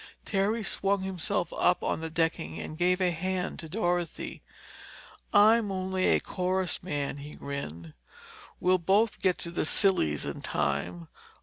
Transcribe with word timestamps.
Terry 0.25 0.63
swung 0.63 1.01
himself 1.01 1.53
up 1.53 1.83
on 1.83 2.01
the 2.01 2.09
decking 2.09 2.57
and 2.57 2.75
gave 2.75 2.99
a 2.99 3.11
hand 3.11 3.59
to 3.59 3.69
Dorothy. 3.69 4.41
"I'm 5.31 5.71
only 5.71 6.07
a 6.07 6.19
chorus 6.19 6.81
man," 6.81 7.17
he 7.17 7.35
grinned. 7.35 7.93
"We'll 8.59 8.79
both 8.79 9.21
get 9.21 9.37
to 9.45 9.51
the 9.51 9.63
Sillies 9.63 10.25
in 10.25 10.41
time. 10.41 11.07